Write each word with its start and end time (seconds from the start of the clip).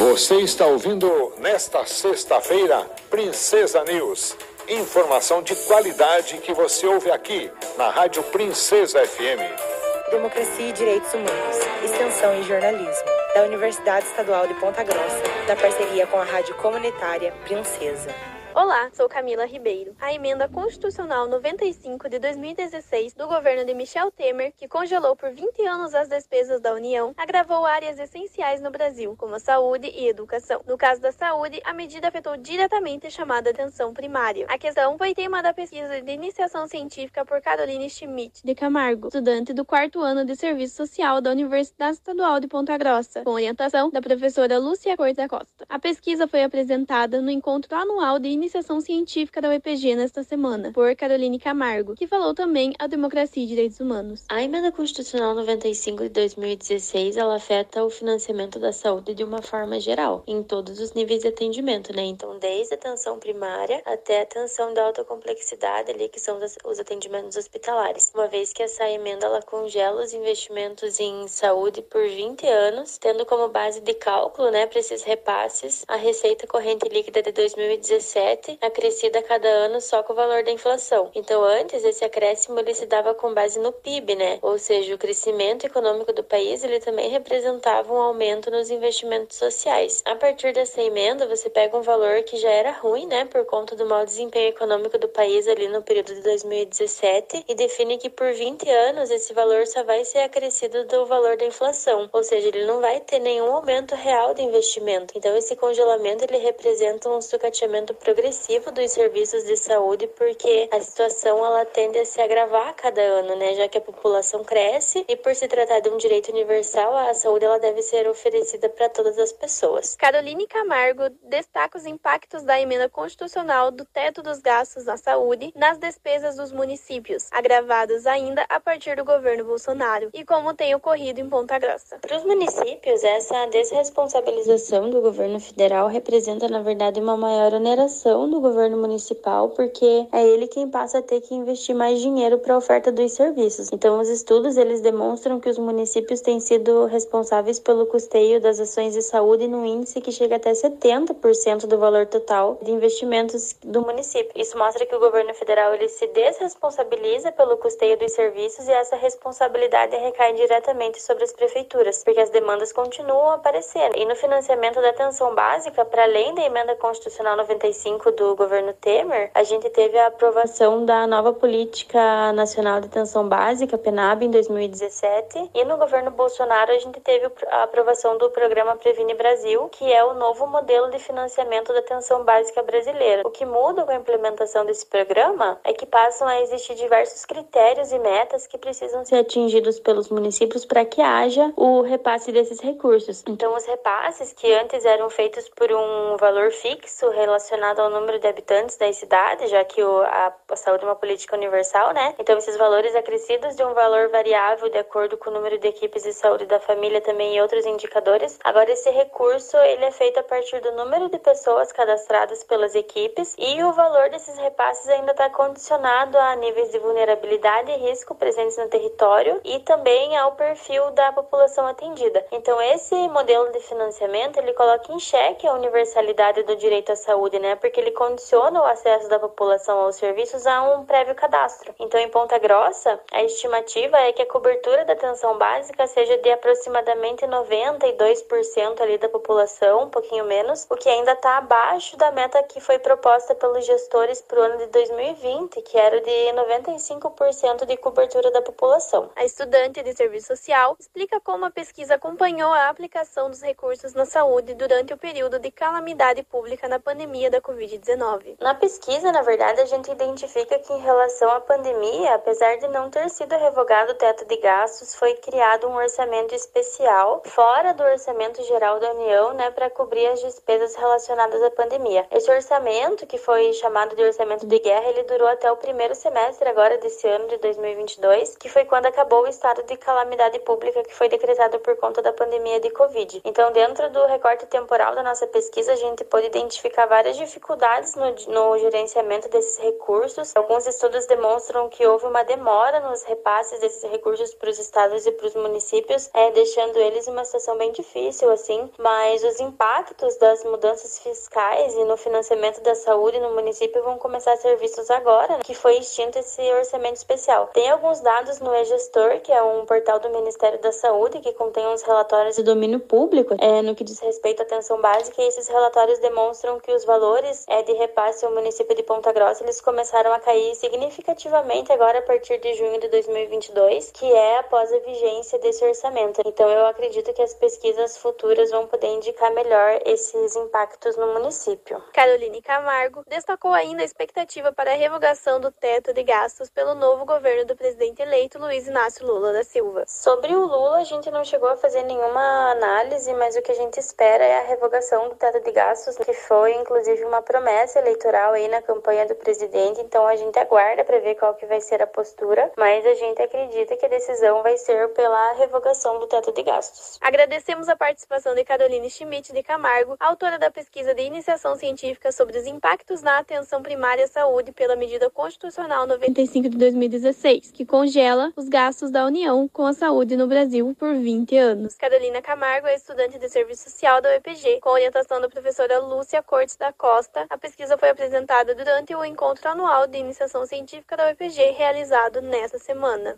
Você 0.00 0.36
está 0.36 0.64
ouvindo 0.64 1.30
nesta 1.36 1.84
sexta-feira 1.84 2.86
Princesa 3.10 3.84
News. 3.84 4.34
Informação 4.66 5.42
de 5.42 5.54
qualidade 5.54 6.38
que 6.38 6.54
você 6.54 6.86
ouve 6.86 7.10
aqui 7.10 7.50
na 7.76 7.90
Rádio 7.90 8.22
Princesa 8.22 9.06
FM. 9.06 10.10
Democracia 10.10 10.70
e 10.70 10.72
Direitos 10.72 11.12
Humanos, 11.12 11.56
Extensão 11.84 12.34
e 12.40 12.42
Jornalismo, 12.44 13.04
da 13.34 13.42
Universidade 13.42 14.06
Estadual 14.06 14.46
de 14.46 14.54
Ponta 14.54 14.82
Grossa, 14.82 15.22
da 15.46 15.54
parceria 15.54 16.06
com 16.06 16.16
a 16.16 16.24
Rádio 16.24 16.54
Comunitária 16.54 17.34
Princesa. 17.44 18.08
Olá, 18.52 18.90
sou 18.92 19.08
Camila 19.08 19.46
Ribeiro. 19.46 19.94
A 20.00 20.12
emenda 20.12 20.48
constitucional 20.48 21.28
95 21.28 22.08
de 22.08 22.18
2016 22.18 23.14
do 23.14 23.28
governo 23.28 23.64
de 23.64 23.72
Michel 23.72 24.10
Temer, 24.10 24.52
que 24.56 24.66
congelou 24.66 25.14
por 25.14 25.30
20 25.30 25.64
anos 25.66 25.94
as 25.94 26.08
despesas 26.08 26.60
da 26.60 26.74
União, 26.74 27.14
agravou 27.16 27.64
áreas 27.64 27.96
essenciais 28.00 28.60
no 28.60 28.70
Brasil, 28.72 29.14
como 29.16 29.36
a 29.36 29.38
saúde 29.38 29.86
e 29.86 30.08
educação. 30.08 30.62
No 30.66 30.76
caso 30.76 31.00
da 31.00 31.12
saúde, 31.12 31.60
a 31.64 31.72
medida 31.72 32.08
afetou 32.08 32.36
diretamente 32.36 33.06
a 33.06 33.10
chamada 33.10 33.50
atenção 33.50 33.94
primária. 33.94 34.46
A 34.48 34.58
questão 34.58 34.98
foi 34.98 35.14
tema 35.14 35.40
da 35.42 35.54
pesquisa 35.54 36.02
de 36.02 36.12
iniciação 36.12 36.66
científica 36.66 37.24
por 37.24 37.40
Caroline 37.40 37.88
Schmidt 37.88 38.42
de 38.44 38.54
Camargo, 38.56 39.08
estudante 39.08 39.52
do 39.52 39.64
quarto 39.64 40.00
ano 40.00 40.24
de 40.24 40.34
serviço 40.34 40.74
social 40.74 41.20
da 41.20 41.30
Universidade 41.30 41.98
Estadual 41.98 42.40
de 42.40 42.48
Ponta 42.48 42.76
Grossa, 42.76 43.22
com 43.22 43.30
orientação 43.30 43.90
da 43.90 44.02
professora 44.02 44.58
Lúcia 44.58 44.96
Corta 44.96 45.28
Costa. 45.28 45.64
A 45.68 45.78
pesquisa 45.78 46.26
foi 46.26 46.42
apresentada 46.42 47.22
no 47.22 47.30
encontro 47.30 47.76
anual 47.76 48.18
de 48.18 48.39
iniciação 48.40 48.80
científica 48.80 49.38
da 49.38 49.50
UEPG 49.50 49.94
nesta 49.94 50.22
semana, 50.22 50.72
por 50.72 50.96
Caroline 50.96 51.38
Camargo, 51.38 51.94
que 51.94 52.06
falou 52.06 52.32
também 52.32 52.72
a 52.78 52.86
democracia 52.86 53.44
e 53.44 53.46
direitos 53.46 53.80
humanos. 53.80 54.24
A 54.30 54.42
emenda 54.42 54.72
constitucional 54.72 55.34
95 55.34 56.04
de 56.04 56.08
2016, 56.08 57.18
ela 57.18 57.36
afeta 57.36 57.84
o 57.84 57.90
financiamento 57.90 58.58
da 58.58 58.72
saúde 58.72 59.14
de 59.14 59.22
uma 59.22 59.42
forma 59.42 59.78
geral, 59.78 60.24
em 60.26 60.42
todos 60.42 60.80
os 60.80 60.94
níveis 60.94 61.20
de 61.20 61.28
atendimento, 61.28 61.94
né? 61.94 62.02
Então, 62.04 62.38
desde 62.38 62.72
a 62.72 62.76
atenção 62.78 63.18
primária 63.18 63.82
até 63.84 64.20
a 64.20 64.22
atenção 64.22 64.72
de 64.72 64.80
alta 64.80 65.04
complexidade 65.04 65.90
ali, 65.90 66.08
que 66.08 66.18
são 66.18 66.40
os 66.64 66.80
atendimentos 66.80 67.36
hospitalares. 67.36 68.10
Uma 68.14 68.26
vez 68.26 68.54
que 68.54 68.62
essa 68.62 68.88
emenda 68.88 69.26
ela 69.26 69.42
congela 69.42 70.02
os 70.02 70.14
investimentos 70.14 70.98
em 70.98 71.28
saúde 71.28 71.82
por 71.82 72.08
20 72.08 72.46
anos, 72.46 72.96
tendo 72.96 73.26
como 73.26 73.48
base 73.48 73.82
de 73.82 73.92
cálculo, 73.92 74.50
né, 74.50 74.66
para 74.66 74.80
esses 74.80 75.02
repasses, 75.02 75.84
a 75.86 75.96
receita 75.96 76.46
corrente 76.46 76.88
líquida 76.88 77.20
de 77.20 77.32
2017 77.32 78.29
acrescida 78.60 79.18
a 79.18 79.22
cada 79.22 79.48
ano 79.48 79.80
só 79.80 80.02
com 80.02 80.12
o 80.12 80.16
valor 80.16 80.42
da 80.42 80.50
inflação. 80.50 81.10
Então, 81.14 81.42
antes, 81.44 81.84
esse 81.84 82.04
acréscimo 82.04 82.58
ele 82.60 82.74
se 82.74 82.86
dava 82.86 83.14
com 83.14 83.34
base 83.34 83.58
no 83.58 83.72
PIB, 83.72 84.14
né? 84.14 84.38
Ou 84.42 84.58
seja, 84.58 84.94
o 84.94 84.98
crescimento 84.98 85.64
econômico 85.66 86.12
do 86.12 86.22
país 86.22 86.62
ele 86.62 86.80
também 86.80 87.08
representava 87.08 87.92
um 87.92 88.00
aumento 88.00 88.50
nos 88.50 88.70
investimentos 88.70 89.36
sociais. 89.36 90.02
A 90.04 90.14
partir 90.14 90.52
dessa 90.52 90.80
emenda, 90.80 91.26
você 91.26 91.50
pega 91.50 91.76
um 91.76 91.82
valor 91.82 92.22
que 92.22 92.36
já 92.36 92.50
era 92.50 92.70
ruim, 92.70 93.06
né, 93.06 93.24
por 93.24 93.44
conta 93.44 93.74
do 93.74 93.86
mau 93.86 94.04
desempenho 94.04 94.48
econômico 94.48 94.98
do 94.98 95.08
país 95.08 95.48
ali 95.48 95.68
no 95.68 95.82
período 95.82 96.14
de 96.14 96.22
2017 96.22 97.44
e 97.48 97.54
define 97.54 97.98
que 97.98 98.08
por 98.08 98.32
20 98.32 98.68
anos 98.68 99.10
esse 99.10 99.32
valor 99.32 99.66
só 99.66 99.82
vai 99.82 100.04
ser 100.04 100.20
acrescido 100.20 100.84
do 100.86 101.06
valor 101.06 101.36
da 101.36 101.46
inflação, 101.46 102.08
ou 102.12 102.22
seja, 102.22 102.48
ele 102.48 102.64
não 102.64 102.80
vai 102.80 103.00
ter 103.00 103.18
nenhum 103.18 103.52
aumento 103.52 103.94
real 103.94 104.34
de 104.34 104.42
investimento. 104.42 105.14
Então, 105.16 105.36
esse 105.36 105.56
congelamento 105.56 106.24
ele 106.24 106.38
representa 106.38 107.08
um 107.08 107.20
sucateamento 107.20 107.92
progressivo 107.94 108.19
progressivo 108.20 108.70
dos 108.70 108.92
serviços 108.92 109.44
de 109.44 109.56
saúde, 109.56 110.06
porque 110.08 110.68
a 110.70 110.78
situação 110.78 111.42
ela 111.42 111.64
tende 111.64 111.98
a 111.98 112.04
se 112.04 112.20
agravar 112.20 112.68
a 112.68 112.72
cada 112.74 113.00
ano, 113.00 113.34
né? 113.34 113.54
Já 113.54 113.66
que 113.66 113.78
a 113.78 113.80
população 113.80 114.44
cresce 114.44 115.02
e 115.08 115.16
por 115.16 115.34
se 115.34 115.48
tratar 115.48 115.80
de 115.80 115.88
um 115.88 115.96
direito 115.96 116.30
universal, 116.30 116.94
a 116.94 117.14
saúde 117.14 117.46
ela 117.46 117.58
deve 117.58 117.80
ser 117.80 118.06
oferecida 118.06 118.68
para 118.68 118.90
todas 118.90 119.16
as 119.16 119.32
pessoas. 119.32 119.96
Caroline 119.96 120.46
Camargo 120.46 121.08
destaca 121.22 121.78
os 121.78 121.86
impactos 121.86 122.42
da 122.42 122.60
emenda 122.60 122.90
constitucional 122.90 123.70
do 123.70 123.86
teto 123.86 124.22
dos 124.22 124.38
gastos 124.40 124.84
na 124.84 124.98
saúde 124.98 125.50
nas 125.56 125.78
despesas 125.78 126.36
dos 126.36 126.52
municípios, 126.52 127.26
agravados 127.30 128.06
ainda 128.06 128.44
a 128.50 128.60
partir 128.60 128.96
do 128.96 129.04
governo 129.04 129.46
Bolsonaro, 129.46 130.10
e 130.12 130.26
como 130.26 130.52
tem 130.52 130.74
ocorrido 130.74 131.20
em 131.20 131.28
Ponta 131.30 131.58
Grossa. 131.58 131.98
Para 131.98 132.18
os 132.18 132.24
municípios, 132.24 133.02
essa 133.02 133.46
desresponsabilização 133.46 134.90
do 134.90 135.00
governo 135.00 135.40
federal 135.40 135.88
representa, 135.88 136.48
na 136.48 136.60
verdade, 136.60 137.00
uma 137.00 137.16
maior 137.16 137.54
oneração 137.54 138.09
do 138.28 138.40
governo 138.40 138.76
municipal, 138.76 139.50
porque 139.50 140.06
é 140.12 140.26
ele 140.26 140.48
quem 140.48 140.68
passa 140.68 140.98
a 140.98 141.02
ter 141.02 141.20
que 141.20 141.34
investir 141.34 141.74
mais 141.74 142.00
dinheiro 142.00 142.38
para 142.38 142.54
a 142.54 142.58
oferta 142.58 142.90
dos 142.90 143.12
serviços. 143.12 143.70
Então, 143.72 144.00
os 144.00 144.08
estudos 144.08 144.56
eles 144.56 144.80
demonstram 144.80 145.38
que 145.38 145.48
os 145.48 145.58
municípios 145.58 146.20
têm 146.20 146.40
sido 146.40 146.86
responsáveis 146.86 147.58
pelo 147.58 147.86
custeio 147.86 148.40
das 148.40 148.58
ações 148.58 148.94
de 148.94 149.02
saúde 149.02 149.46
no 149.46 149.64
índice 149.64 150.00
que 150.00 150.10
chega 150.10 150.36
até 150.36 150.52
70% 150.52 151.66
do 151.66 151.78
valor 151.78 152.06
total 152.06 152.58
de 152.62 152.70
investimentos 152.70 153.54
do 153.62 153.82
município. 153.82 154.32
Isso 154.34 154.58
mostra 154.58 154.84
que 154.86 154.94
o 154.94 155.00
governo 155.00 155.32
federal 155.34 155.74
ele 155.74 155.88
se 155.88 156.06
desresponsabiliza 156.08 157.32
pelo 157.32 157.56
custeio 157.56 157.98
dos 157.98 158.12
serviços 158.12 158.66
e 158.66 158.72
essa 158.72 158.96
responsabilidade 158.96 159.96
recai 159.96 160.32
diretamente 160.34 161.00
sobre 161.02 161.24
as 161.24 161.32
prefeituras, 161.32 162.02
porque 162.02 162.20
as 162.20 162.30
demandas 162.30 162.72
continuam 162.72 163.30
aparecendo. 163.32 163.96
E 163.96 164.04
no 164.04 164.16
financiamento 164.16 164.80
da 164.80 164.90
atenção 164.90 165.34
básica, 165.34 165.84
para 165.84 166.04
além 166.04 166.34
da 166.34 166.42
emenda 166.42 166.74
constitucional 166.76 167.36
95 167.36 167.99
do 168.10 168.34
governo 168.34 168.72
Temer, 168.72 169.30
a 169.34 169.42
gente 169.42 169.68
teve 169.68 169.98
a 169.98 170.06
aprovação 170.06 170.86
da 170.86 171.06
nova 171.06 171.34
Política 171.34 172.32
Nacional 172.32 172.80
de 172.80 172.86
Atenção 172.86 173.28
Básica, 173.28 173.76
PNAB, 173.76 174.24
em 174.24 174.30
2017, 174.30 175.50
e 175.54 175.64
no 175.64 175.76
governo 175.76 176.10
Bolsonaro 176.10 176.72
a 176.72 176.78
gente 176.78 176.98
teve 177.00 177.30
a 177.48 177.64
aprovação 177.64 178.16
do 178.16 178.30
programa 178.30 178.76
Previne 178.76 179.12
Brasil, 179.14 179.68
que 179.68 179.92
é 179.92 180.02
o 180.02 180.14
novo 180.14 180.46
modelo 180.46 180.90
de 180.90 180.98
financiamento 180.98 181.72
da 181.72 181.80
atenção 181.80 182.24
básica 182.24 182.62
brasileira. 182.62 183.22
O 183.26 183.30
que 183.30 183.44
muda 183.44 183.84
com 183.84 183.90
a 183.90 183.96
implementação 183.96 184.64
desse 184.64 184.86
programa 184.86 185.58
é 185.62 185.72
que 185.72 185.84
passam 185.84 186.26
a 186.26 186.40
existir 186.40 186.76
diversos 186.76 187.26
critérios 187.26 187.92
e 187.92 187.98
metas 187.98 188.46
que 188.46 188.56
precisam 188.56 189.04
ser 189.04 189.16
atingidos 189.16 189.78
pelos 189.78 190.08
municípios 190.08 190.64
para 190.64 190.84
que 190.84 191.02
haja 191.02 191.52
o 191.56 191.82
repasse 191.82 192.32
desses 192.32 192.60
recursos. 192.60 193.24
Então, 193.26 193.54
os 193.54 193.66
repasses 193.66 194.32
que 194.32 194.52
antes 194.54 194.84
eram 194.84 195.10
feitos 195.10 195.48
por 195.48 195.70
um 195.72 196.16
valor 196.16 196.50
fixo 196.52 197.10
relacionado 197.10 197.80
ao 197.80 197.89
número 197.90 198.18
de 198.18 198.26
habitantes 198.26 198.76
das 198.76 198.96
cidades, 198.96 199.50
já 199.50 199.64
que 199.64 199.82
o, 199.82 200.02
a, 200.02 200.32
a, 200.48 200.56
saúde 200.56 200.84
é 200.84 200.86
uma 200.86 200.96
política 200.96 201.36
universal, 201.36 201.92
né? 201.92 202.14
Então, 202.18 202.38
esses 202.38 202.56
valores 202.56 202.94
acrescidos 202.94 203.56
de 203.56 203.64
um 203.64 203.74
valor 203.74 204.08
variável 204.08 204.68
de 204.68 204.78
acordo 204.78 205.16
com 205.16 205.30
o 205.30 205.32
número 205.32 205.58
de 205.58 205.68
equipes 205.68 206.02
de 206.02 206.12
saúde 206.12 206.46
da 206.46 206.60
família 206.60 207.00
também 207.00 207.36
e 207.36 207.40
outros 207.40 207.66
indicadores. 207.66 208.38
Agora, 208.44 208.70
esse 208.70 208.90
recurso, 208.90 209.56
ele 209.58 209.84
é 209.84 209.90
feito 209.90 210.18
a 210.20 210.22
partir 210.22 210.60
do 210.60 210.72
número 210.72 211.08
de 211.08 211.18
pessoas 211.18 211.72
cadastradas 211.72 212.44
pelas 212.44 212.74
equipes 212.74 213.34
e 213.38 213.62
o 213.62 213.72
valor 213.72 214.10
desses 214.10 214.36
repasses 214.38 214.88
ainda 214.88 215.12
está 215.12 215.28
condicionado 215.30 216.18
a 216.18 216.36
níveis 216.36 216.70
de 216.70 216.78
vulnerabilidade 216.78 217.70
e 217.70 217.76
risco 217.76 218.14
presentes 218.14 218.56
no 218.56 218.68
território 218.68 219.40
e 219.44 219.58
também 219.60 220.16
ao 220.16 220.32
perfil 220.32 220.90
da 220.92 221.12
população 221.12 221.66
atendida. 221.66 222.24
Então, 222.32 222.60
esse 222.60 222.94
modelo 223.08 223.50
de 223.52 223.60
financiamento, 223.60 224.38
ele 224.38 224.52
coloca 224.52 224.92
em 224.92 224.98
xeque 224.98 225.46
a 225.46 225.54
universalidade 225.54 226.42
do 226.42 226.56
direito 226.56 226.92
à 226.92 226.96
saúde, 226.96 227.38
né? 227.38 227.56
Porque 227.56 227.79
ele 227.80 227.90
condiciona 227.92 228.60
o 228.60 228.64
acesso 228.64 229.08
da 229.08 229.18
população 229.18 229.78
aos 229.78 229.96
serviços 229.96 230.46
a 230.46 230.62
um 230.62 230.84
prévio 230.84 231.14
cadastro. 231.14 231.74
Então, 231.78 231.98
em 231.98 232.08
Ponta 232.08 232.38
Grossa, 232.38 233.00
a 233.10 233.22
estimativa 233.22 233.96
é 233.96 234.12
que 234.12 234.22
a 234.22 234.26
cobertura 234.26 234.84
da 234.84 234.92
atenção 234.92 235.38
básica 235.38 235.86
seja 235.86 236.18
de 236.18 236.30
aproximadamente 236.30 237.26
92% 237.26 238.80
ali 238.80 238.98
da 238.98 239.08
população, 239.08 239.84
um 239.84 239.90
pouquinho 239.90 240.24
menos, 240.24 240.66
o 240.68 240.76
que 240.76 240.88
ainda 240.88 241.12
está 241.12 241.38
abaixo 241.38 241.96
da 241.96 242.12
meta 242.12 242.42
que 242.42 242.60
foi 242.60 242.78
proposta 242.78 243.34
pelos 243.34 243.64
gestores 243.64 244.20
para 244.20 244.40
o 244.40 244.42
ano 244.42 244.58
de 244.58 244.66
2020, 244.66 245.62
que 245.62 245.78
era 245.78 246.00
de 246.00 246.32
95% 246.32 247.64
de 247.64 247.76
cobertura 247.76 248.30
da 248.30 248.42
população. 248.42 249.10
A 249.16 249.24
estudante 249.24 249.82
de 249.82 249.94
serviço 249.94 250.28
social 250.28 250.76
explica 250.78 251.20
como 251.20 251.46
a 251.46 251.50
pesquisa 251.50 251.94
acompanhou 251.94 252.52
a 252.52 252.68
aplicação 252.68 253.30
dos 253.30 253.42
recursos 253.42 253.94
na 253.94 254.04
saúde 254.04 254.54
durante 254.54 254.92
o 254.92 254.98
período 254.98 255.38
de 255.38 255.50
calamidade 255.50 256.22
pública 256.22 256.68
na 256.68 256.78
pandemia 256.78 257.30
da 257.30 257.40
Covid. 257.40 257.59
Covid-19. 257.60 258.36
Na 258.40 258.54
pesquisa, 258.54 259.12
na 259.12 259.20
verdade, 259.20 259.60
a 259.60 259.66
gente 259.66 259.90
identifica 259.90 260.58
que 260.58 260.72
em 260.72 260.80
relação 260.80 261.30
à 261.30 261.40
pandemia, 261.40 262.14
apesar 262.14 262.56
de 262.56 262.68
não 262.68 262.88
ter 262.88 263.10
sido 263.10 263.36
revogado 263.36 263.92
o 263.92 263.94
teto 263.94 264.24
de 264.24 264.36
gastos, 264.38 264.94
foi 264.94 265.14
criado 265.14 265.68
um 265.68 265.76
orçamento 265.76 266.34
especial 266.34 267.22
fora 267.26 267.74
do 267.74 267.82
orçamento 267.82 268.42
geral 268.44 268.80
da 268.80 268.92
União, 268.92 269.34
né, 269.34 269.50
para 269.50 269.68
cobrir 269.68 270.06
as 270.06 270.20
despesas 270.20 270.74
relacionadas 270.74 271.42
à 271.42 271.50
pandemia. 271.50 272.06
Esse 272.10 272.30
orçamento, 272.30 273.06
que 273.06 273.18
foi 273.18 273.52
chamado 273.52 273.94
de 273.94 274.02
orçamento 274.02 274.46
de 274.46 274.58
guerra, 274.58 274.88
ele 274.88 275.02
durou 275.02 275.28
até 275.28 275.52
o 275.52 275.56
primeiro 275.56 275.94
semestre 275.94 276.48
agora 276.48 276.78
desse 276.78 277.06
ano 277.06 277.28
de 277.28 277.36
2022, 277.38 278.36
que 278.36 278.48
foi 278.48 278.64
quando 278.64 278.86
acabou 278.86 279.24
o 279.24 279.28
estado 279.28 279.62
de 279.64 279.76
calamidade 279.76 280.38
pública 280.40 280.82
que 280.82 280.94
foi 280.94 281.08
decretado 281.08 281.58
por 281.58 281.76
conta 281.76 282.00
da 282.00 282.12
pandemia 282.12 282.58
de 282.60 282.70
Covid. 282.70 283.20
Então, 283.24 283.52
dentro 283.52 283.90
do 283.90 284.06
recorte 284.06 284.46
temporal 284.46 284.94
da 284.94 285.02
nossa 285.02 285.26
pesquisa, 285.26 285.72
a 285.72 285.76
gente 285.76 286.04
pôde 286.04 286.26
identificar 286.26 286.86
várias 286.86 287.16
dificuldades 287.16 287.49
dificuldades 287.50 287.96
no, 287.96 288.04
no 288.32 288.58
gerenciamento 288.58 289.28
desses 289.28 289.58
recursos. 289.58 290.32
Alguns 290.36 290.66
estudos 290.66 291.06
demonstram 291.06 291.68
que 291.68 291.84
houve 291.84 292.06
uma 292.06 292.22
demora 292.22 292.80
nos 292.80 293.02
repasses 293.02 293.58
desses 293.58 293.82
recursos 293.90 294.32
para 294.34 294.50
os 294.50 294.58
estados 294.58 295.04
e 295.04 295.10
para 295.10 295.26
os 295.26 295.34
municípios, 295.34 296.08
é, 296.14 296.30
deixando 296.30 296.76
eles 296.78 297.08
em 297.08 297.10
uma 297.10 297.24
situação 297.24 297.58
bem 297.58 297.72
difícil, 297.72 298.30
assim. 298.30 298.70
Mas 298.78 299.24
os 299.24 299.40
impactos 299.40 300.16
das 300.16 300.44
mudanças 300.44 301.00
fiscais 301.00 301.74
e 301.74 301.84
no 301.84 301.96
financiamento 301.96 302.60
da 302.62 302.74
saúde 302.74 303.18
no 303.18 303.34
município 303.34 303.82
vão 303.82 303.98
começar 303.98 304.32
a 304.32 304.36
ser 304.36 304.56
vistos 304.56 304.90
agora, 304.90 305.38
que 305.38 305.54
foi 305.54 305.78
extinto 305.78 306.18
esse 306.18 306.42
orçamento 306.52 306.96
especial. 306.96 307.48
Tem 307.52 307.68
alguns 307.68 308.00
dados 308.00 308.38
no 308.38 308.54
e-gestor, 308.54 309.20
que 309.20 309.32
é 309.32 309.42
um 309.42 309.66
portal 309.66 309.98
do 309.98 310.10
Ministério 310.10 310.60
da 310.60 310.70
Saúde, 310.70 311.20
que 311.20 311.32
contém 311.32 311.66
uns 311.66 311.82
relatórios 311.82 312.36
de 312.36 312.42
domínio 312.44 312.78
público 312.78 313.34
é, 313.38 313.60
no 313.62 313.74
que 313.74 313.82
diz 313.82 313.98
respeito 313.98 314.40
à 314.40 314.44
atenção 314.44 314.80
básica, 314.80 315.20
e 315.20 315.26
esses 315.26 315.48
relatórios 315.48 315.98
demonstram 315.98 316.60
que 316.60 316.72
os 316.72 316.84
valores 316.84 317.39
é, 317.48 317.62
de 317.62 317.72
repasse 317.72 318.24
ao 318.24 318.32
município 318.32 318.74
de 318.74 318.82
Ponta 318.82 319.12
Grossa 319.12 319.42
eles 319.42 319.60
começaram 319.60 320.12
a 320.12 320.20
cair 320.20 320.54
significativamente 320.54 321.72
agora 321.72 321.98
a 321.98 322.02
partir 322.02 322.38
de 322.38 322.54
junho 322.54 322.80
de 322.80 322.88
2022, 322.88 323.90
que 323.92 324.10
é 324.12 324.38
após 324.38 324.72
a 324.72 324.78
vigência 324.78 325.38
desse 325.38 325.64
orçamento. 325.64 326.20
Então 326.24 326.48
eu 326.48 326.66
acredito 326.66 327.12
que 327.12 327.22
as 327.22 327.34
pesquisas 327.34 327.96
futuras 327.96 328.50
vão 328.50 328.66
poder 328.66 328.88
indicar 328.88 329.32
melhor 329.32 329.80
esses 329.84 330.36
impactos 330.36 330.96
no 330.96 331.12
município. 331.14 331.82
Caroline 331.92 332.42
Camargo 332.42 333.02
destacou 333.06 333.52
ainda 333.52 333.82
a 333.82 333.84
expectativa 333.84 334.52
para 334.52 334.72
a 334.72 334.76
revogação 334.76 335.40
do 335.40 335.50
teto 335.50 335.92
de 335.92 336.02
gastos 336.02 336.50
pelo 336.50 336.74
novo 336.74 337.04
governo 337.04 337.44
do 337.44 337.56
presidente 337.56 338.02
eleito 338.02 338.38
Luiz 338.38 338.66
Inácio 338.66 339.06
Lula 339.06 339.32
da 339.32 339.44
Silva. 339.44 339.84
Sobre 339.86 340.34
o 340.34 340.44
Lula, 340.44 340.78
a 340.78 340.84
gente 340.84 341.10
não 341.10 341.24
chegou 341.24 341.48
a 341.48 341.56
fazer 341.56 341.82
nenhuma 341.82 342.52
análise, 342.52 343.12
mas 343.14 343.36
o 343.36 343.42
que 343.42 343.52
a 343.52 343.54
gente 343.54 343.78
espera 343.78 344.24
é 344.24 344.40
a 344.40 344.44
revogação 344.44 345.08
do 345.08 345.14
teto 345.14 345.40
de 345.40 345.52
gastos, 345.52 345.96
que 345.96 346.12
foi 346.12 346.54
inclusive 346.54 347.04
uma 347.04 347.22
promessa 347.30 347.78
eleitoral 347.78 348.32
aí 348.32 348.48
na 348.48 348.60
campanha 348.60 349.06
do 349.06 349.14
presidente. 349.14 349.80
Então 349.80 350.04
a 350.04 350.16
gente 350.16 350.36
aguarda 350.36 350.82
para 350.82 350.98
ver 350.98 351.14
qual 351.14 351.32
que 351.34 351.46
vai 351.46 351.60
ser 351.60 351.80
a 351.80 351.86
postura, 351.86 352.50
mas 352.56 352.84
a 352.84 352.94
gente 352.94 353.22
acredita 353.22 353.76
que 353.76 353.86
a 353.86 353.88
decisão 353.88 354.42
vai 354.42 354.56
ser 354.56 354.88
pela 354.94 355.34
revogação 355.34 356.00
do 356.00 356.08
teto 356.08 356.32
de 356.32 356.42
gastos. 356.42 356.98
Agradecemos 357.00 357.68
a 357.68 357.76
participação 357.76 358.34
de 358.34 358.42
Caroline 358.42 358.90
Schmidt 358.90 359.32
de 359.32 359.44
Camargo, 359.44 359.94
autora 360.00 360.40
da 360.40 360.50
pesquisa 360.50 360.92
de 360.92 361.02
iniciação 361.02 361.54
científica 361.54 362.10
sobre 362.10 362.36
os 362.36 362.46
impactos 362.46 363.00
na 363.00 363.18
atenção 363.18 363.62
primária 363.62 364.06
à 364.06 364.08
saúde 364.08 364.50
pela 364.50 364.74
medida 364.74 365.08
constitucional 365.08 365.86
95 365.86 366.48
de 366.48 366.58
2016, 366.58 367.52
que 367.52 367.64
congela 367.64 368.32
os 368.34 368.48
gastos 368.48 368.90
da 368.90 369.06
União 369.06 369.46
com 369.46 369.66
a 369.66 369.72
saúde 369.72 370.16
no 370.16 370.26
Brasil 370.26 370.74
por 370.76 370.94
20 370.94 371.38
anos. 371.38 371.76
Carolina 371.76 372.20
Camargo 372.20 372.66
é 372.66 372.74
estudante 372.74 373.20
de 373.20 373.28
serviço 373.28 373.70
social 373.70 374.00
da 374.00 374.08
UEPG, 374.08 374.58
com 374.60 374.70
orientação 374.70 375.20
da 375.20 375.28
professora 375.28 375.78
Lúcia 375.78 376.20
Cortes 376.24 376.56
da 376.56 376.72
Costa. 376.72 377.19
A 377.28 377.36
pesquisa 377.36 377.76
foi 377.76 377.90
apresentada 377.90 378.54
durante 378.54 378.94
o 378.94 379.04
encontro 379.04 379.48
anual 379.48 379.86
de 379.86 379.98
iniciação 379.98 380.46
científica 380.46 380.96
da 380.96 381.06
UEPG, 381.06 381.50
realizado 381.50 382.22
nesta 382.22 382.58
semana. 382.58 383.16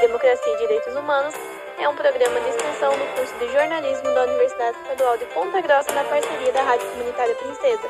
Democracia 0.00 0.52
e 0.54 0.58
Direitos 0.58 0.94
Humanos 0.94 1.34
é 1.78 1.88
um 1.88 1.96
programa 1.96 2.40
de 2.40 2.50
extensão 2.50 2.92
do 2.92 3.14
curso 3.16 3.34
de 3.38 3.52
jornalismo 3.52 4.14
da 4.14 4.24
Universidade 4.24 4.78
Estadual 4.82 5.18
de 5.18 5.24
Ponta 5.26 5.60
Grossa 5.60 5.92
na 5.92 6.04
parceria 6.04 6.52
da 6.52 6.62
Rádio 6.62 6.90
Comunitária 6.90 7.34
Princesa. 7.34 7.88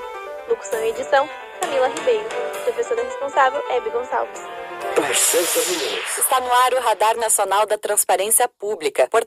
Locução 0.49 0.83
e 0.85 0.89
edição, 0.91 1.29
Camila 1.61 1.89
Ribeiro. 1.89 2.29
Professora 2.65 3.03
responsável, 3.03 3.63
Hebe 3.71 3.91
Gonçalves. 3.91 4.41
Está 6.19 6.41
no 6.41 6.53
ar 6.53 6.73
o 6.75 6.81
Radar 6.81 7.17
Nacional 7.17 7.67
da 7.67 7.77
Transparência 7.77 8.49
Pública. 8.49 9.09